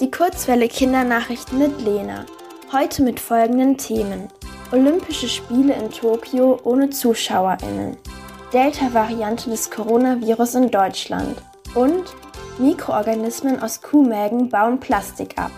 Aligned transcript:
Die 0.00 0.10
Kurzwelle 0.10 0.66
Kindernachrichten 0.66 1.58
mit 1.58 1.82
Lena. 1.82 2.24
Heute 2.72 3.02
mit 3.02 3.20
folgenden 3.20 3.76
Themen. 3.76 4.28
Olympische 4.72 5.28
Spiele 5.28 5.74
in 5.74 5.90
Tokio 5.90 6.58
ohne 6.64 6.88
ZuschauerInnen. 6.88 7.98
Delta-Variante 8.50 9.50
des 9.50 9.70
Coronavirus 9.70 10.54
in 10.54 10.70
Deutschland. 10.70 11.36
Und 11.74 12.04
Mikroorganismen 12.58 13.60
aus 13.60 13.82
Kuhmägen 13.82 14.48
bauen 14.48 14.80
Plastik 14.80 15.36
ab. 15.36 15.50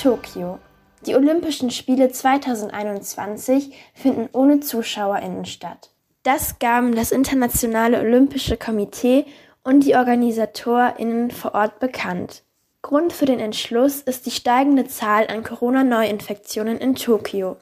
Tokio. 0.00 0.60
Die 1.04 1.16
Olympischen 1.16 1.72
Spiele 1.72 2.12
2021 2.12 3.74
finden 3.92 4.28
ohne 4.32 4.60
ZuschauerInnen 4.60 5.46
statt. 5.46 5.90
Das 6.22 6.60
gaben 6.60 6.94
das 6.94 7.10
Internationale 7.10 7.98
Olympische 7.98 8.56
Komitee 8.56 9.26
und 9.64 9.84
die 9.84 9.96
OrganisatorInnen 9.96 11.32
vor 11.32 11.56
Ort 11.56 11.80
bekannt. 11.80 12.44
Grund 12.82 13.12
für 13.12 13.26
den 13.26 13.40
Entschluss 13.40 14.00
ist 14.00 14.24
die 14.24 14.30
steigende 14.30 14.86
Zahl 14.86 15.26
an 15.26 15.44
Corona-Neuinfektionen 15.44 16.78
in 16.78 16.94
Tokio. 16.94 17.56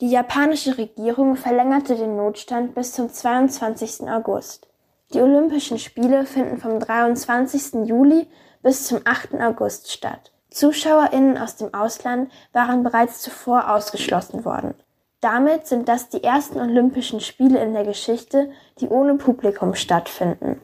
Die 0.00 0.10
japanische 0.10 0.76
Regierung 0.76 1.36
verlängerte 1.36 1.96
den 1.96 2.16
Notstand 2.16 2.74
bis 2.74 2.92
zum 2.92 3.10
22. 3.10 4.08
August. 4.08 4.68
Die 5.12 5.20
Olympischen 5.20 5.78
Spiele 5.78 6.26
finden 6.26 6.58
vom 6.58 6.78
23. 6.78 7.86
Juli 7.88 8.26
bis 8.62 8.86
zum 8.86 9.00
8. 9.04 9.34
August 9.40 9.90
statt. 9.90 10.30
ZuschauerInnen 10.50 11.38
aus 11.38 11.56
dem 11.56 11.72
Ausland 11.72 12.30
waren 12.52 12.82
bereits 12.82 13.22
zuvor 13.22 13.70
ausgeschlossen 13.70 14.44
worden. 14.44 14.74
Damit 15.20 15.66
sind 15.66 15.88
das 15.88 16.08
die 16.08 16.22
ersten 16.22 16.60
Olympischen 16.60 17.20
Spiele 17.20 17.62
in 17.62 17.72
der 17.72 17.84
Geschichte, 17.84 18.50
die 18.78 18.88
ohne 18.88 19.16
Publikum 19.16 19.74
stattfinden. 19.74 20.60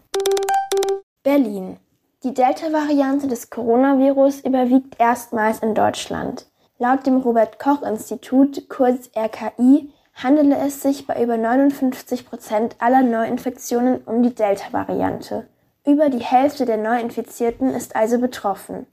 Berlin. 1.23 1.79
Die 2.25 2.33
Delta-Variante 2.33 3.29
des 3.29 3.51
Coronavirus 3.51 4.41
überwiegt 4.41 4.99
erstmals 4.99 5.59
in 5.59 5.75
Deutschland. 5.75 6.47
Laut 6.79 7.07
dem 7.07 7.19
Robert 7.19 7.59
Koch 7.59 7.83
Institut, 7.83 8.71
kurz 8.71 9.11
RKI, 9.15 9.93
handele 10.15 10.57
es 10.57 10.81
sich 10.81 11.07
bei 11.07 11.23
über 11.23 11.37
59 11.37 12.27
Prozent 12.27 12.77
aller 12.79 13.03
Neuinfektionen 13.03 14.01
um 14.07 14.23
die 14.23 14.35
Delta-Variante. 14.35 15.47
Über 15.87 16.09
die 16.09 16.25
Hälfte 16.25 16.65
der 16.65 16.79
Neuinfizierten 16.79 17.69
ist 17.75 17.95
also 17.95 18.19
betroffen. 18.19 18.87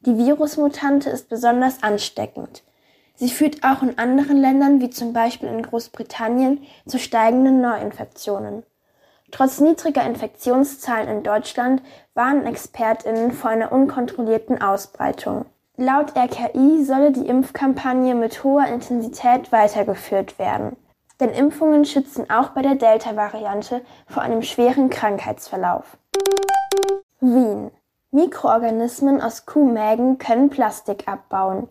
Die 0.00 0.18
Virusmutante 0.18 1.08
ist 1.08 1.30
besonders 1.30 1.82
ansteckend. 1.82 2.62
Sie 3.14 3.30
führt 3.30 3.64
auch 3.64 3.82
in 3.82 3.98
anderen 3.98 4.36
Ländern, 4.36 4.80
wie 4.80 4.90
zum 4.90 5.14
Beispiel 5.14 5.48
in 5.48 5.62
Großbritannien, 5.62 6.64
zu 6.86 6.98
steigenden 6.98 7.62
Neuinfektionen. 7.62 8.62
Trotz 9.30 9.60
niedriger 9.60 10.04
Infektionszahlen 10.04 11.08
in 11.08 11.22
Deutschland 11.22 11.82
warnen 12.14 12.46
Expertinnen 12.46 13.32
vor 13.32 13.50
einer 13.50 13.72
unkontrollierten 13.72 14.60
Ausbreitung. 14.60 15.44
Laut 15.76 16.16
RKI 16.16 16.84
solle 16.84 17.12
die 17.12 17.28
Impfkampagne 17.28 18.14
mit 18.14 18.42
hoher 18.42 18.66
Intensität 18.66 19.52
weitergeführt 19.52 20.38
werden. 20.38 20.76
Denn 21.20 21.30
Impfungen 21.30 21.84
schützen 21.84 22.30
auch 22.30 22.50
bei 22.50 22.62
der 22.62 22.76
Delta-Variante 22.76 23.82
vor 24.06 24.22
einem 24.22 24.42
schweren 24.42 24.88
Krankheitsverlauf. 24.88 25.98
Wien. 27.20 27.70
Mikroorganismen 28.10 29.20
aus 29.20 29.44
Kuhmägen 29.44 30.18
können 30.18 30.48
Plastik 30.48 31.06
abbauen. 31.06 31.68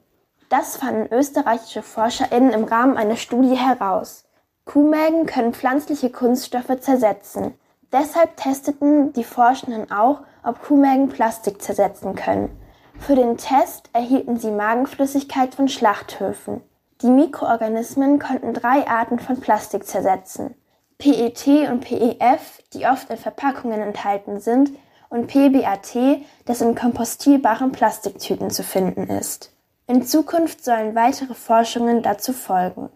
Das 0.50 0.78
fanden 0.78 1.14
österreichische 1.14 1.82
ForscherInnen 1.82 2.52
im 2.52 2.64
Rahmen 2.64 2.96
einer 2.96 3.16
Studie 3.16 3.56
heraus. 3.56 4.27
Kuhmägen 4.68 5.26
können 5.26 5.54
pflanzliche 5.54 6.10
Kunststoffe 6.10 6.80
zersetzen. 6.82 7.54
Deshalb 7.94 8.36
testeten 8.36 9.14
die 9.14 9.24
Forschenden 9.24 9.90
auch, 9.92 10.20
ob 10.44 10.62
Kuhmägen 10.62 11.08
Plastik 11.08 11.62
zersetzen 11.62 12.16
können. 12.16 12.50
Für 13.00 13.16
den 13.16 13.38
Test 13.38 13.90
erhielten 13.94 14.38
sie 14.38 14.52
Magenflüssigkeit 14.52 15.56
von 15.56 15.70
Schlachthöfen. 15.70 16.62
Die 17.02 17.10
Mikroorganismen 17.10 18.20
konnten 18.20 18.54
drei 18.54 18.86
Arten 18.88 19.20
von 19.20 19.40
Plastik 19.40 19.86
zersetzen. 19.86 20.54
PET 20.98 21.48
und 21.70 21.80
PEF, 21.82 22.62
die 22.74 22.88
oft 22.88 23.10
in 23.10 23.18
Verpackungen 23.18 23.82
enthalten 23.82 24.40
sind, 24.40 24.72
und 25.10 25.28
PBAT, 25.28 26.26
das 26.44 26.60
in 26.60 26.76
kompostierbaren 26.76 27.72
Plastiktüten 27.72 28.50
zu 28.50 28.64
finden 28.64 29.04
ist. 29.04 29.54
In 29.86 30.04
Zukunft 30.04 30.66
sollen 30.66 30.96
weitere 30.96 31.34
Forschungen 31.34 32.02
dazu 32.02 32.34
folgen. 32.34 32.90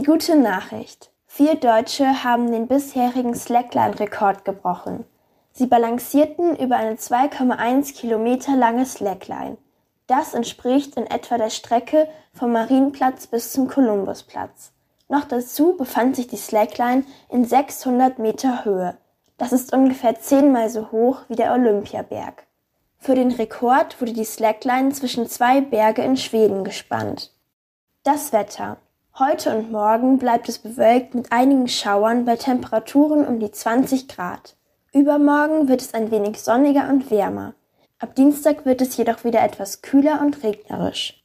Die 0.00 0.06
gute 0.06 0.34
Nachricht. 0.34 1.10
Vier 1.26 1.56
Deutsche 1.56 2.24
haben 2.24 2.50
den 2.50 2.68
bisherigen 2.68 3.34
Slackline-Rekord 3.34 4.46
gebrochen. 4.46 5.04
Sie 5.52 5.66
balancierten 5.66 6.56
über 6.56 6.76
eine 6.76 6.94
2,1 6.94 7.92
Kilometer 7.94 8.56
lange 8.56 8.86
Slackline. 8.86 9.58
Das 10.06 10.32
entspricht 10.32 10.96
in 10.96 11.06
etwa 11.06 11.36
der 11.36 11.50
Strecke 11.50 12.08
vom 12.32 12.52
Marienplatz 12.52 13.26
bis 13.26 13.52
zum 13.52 13.68
Kolumbusplatz. 13.68 14.72
Noch 15.10 15.26
dazu 15.26 15.76
befand 15.76 16.16
sich 16.16 16.28
die 16.28 16.38
Slackline 16.38 17.04
in 17.28 17.44
600 17.44 18.18
Meter 18.18 18.64
Höhe. 18.64 18.96
Das 19.36 19.52
ist 19.52 19.70
ungefähr 19.74 20.18
zehnmal 20.18 20.70
so 20.70 20.90
hoch 20.92 21.18
wie 21.28 21.36
der 21.36 21.52
Olympiaberg. 21.52 22.46
Für 22.96 23.14
den 23.14 23.32
Rekord 23.32 24.00
wurde 24.00 24.14
die 24.14 24.24
Slackline 24.24 24.92
zwischen 24.92 25.28
zwei 25.28 25.60
Berge 25.60 26.00
in 26.00 26.16
Schweden 26.16 26.64
gespannt. 26.64 27.34
Das 28.02 28.32
Wetter. 28.32 28.78
Heute 29.20 29.54
und 29.54 29.70
morgen 29.70 30.16
bleibt 30.16 30.48
es 30.48 30.58
bewölkt 30.58 31.14
mit 31.14 31.30
einigen 31.30 31.68
Schauern 31.68 32.24
bei 32.24 32.36
Temperaturen 32.36 33.26
um 33.26 33.38
die 33.38 33.50
20 33.50 34.08
Grad. 34.08 34.56
Übermorgen 34.94 35.68
wird 35.68 35.82
es 35.82 35.92
ein 35.92 36.10
wenig 36.10 36.40
sonniger 36.40 36.88
und 36.88 37.10
wärmer. 37.10 37.52
Ab 37.98 38.14
Dienstag 38.14 38.64
wird 38.64 38.80
es 38.80 38.96
jedoch 38.96 39.22
wieder 39.22 39.42
etwas 39.42 39.82
kühler 39.82 40.22
und 40.22 40.42
regnerisch. 40.42 41.19